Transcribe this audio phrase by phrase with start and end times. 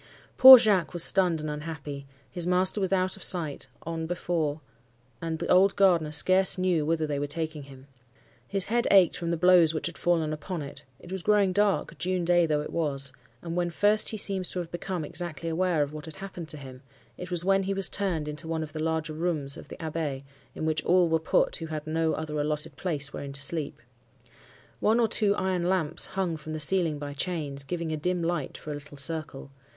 [0.35, 4.59] Poor Jacques was stunned and unhappy,—his master was out of sight, on before;
[5.21, 7.85] and the old gardener scarce knew whither they were taking him.
[8.47, 12.25] His head ached from the blows which had fallen upon it; it was growing dark—June
[12.25, 16.05] day though it was,—and when first he seems to have become exactly aware of what
[16.05, 16.81] had happened to him,
[17.15, 20.23] it was when he was turned into one of the larger rooms of the Abbaye,
[20.55, 23.79] in which all were put who had no other allotted place wherein to sleep.
[24.79, 28.57] One or two iron lamps hung from the ceiling by chains, giving a dim light
[28.57, 29.51] for a little circle.